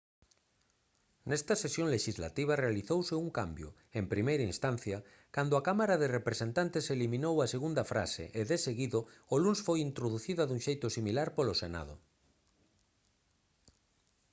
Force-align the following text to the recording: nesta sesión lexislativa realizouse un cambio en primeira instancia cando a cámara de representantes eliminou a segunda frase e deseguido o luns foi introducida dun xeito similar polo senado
nesta 1.29 1.53
sesión 1.63 1.87
lexislativa 1.95 2.53
realizouse 2.63 3.13
un 3.23 3.29
cambio 3.39 3.69
en 3.99 4.05
primeira 4.13 4.47
instancia 4.51 4.97
cando 5.35 5.53
a 5.55 5.65
cámara 5.67 5.95
de 6.01 6.07
representantes 6.17 6.85
eliminou 6.95 7.35
a 7.39 7.51
segunda 7.53 7.83
frase 7.91 8.23
e 8.39 8.41
deseguido 8.53 8.99
o 9.33 9.35
luns 9.43 9.59
foi 9.67 9.79
introducida 9.89 10.43
dun 10.45 10.59
xeito 10.67 10.87
similar 10.97 11.27
polo 11.37 11.53
senado 11.63 11.95